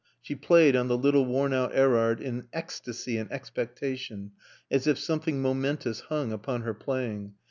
She 0.19 0.33
played 0.33 0.75
(on 0.75 0.87
the 0.87 0.97
little 0.97 1.25
worn 1.25 1.53
out 1.53 1.75
Erard) 1.75 2.19
in 2.21 2.47
ecstasy 2.53 3.17
and 3.19 3.31
expectation, 3.31 4.31
as 4.71 4.87
if 4.87 4.97
something 4.97 5.43
momentous 5.43 5.99
hung 5.99 6.31
upon 6.31 6.61
her 6.63 6.73
playing. 6.73 7.35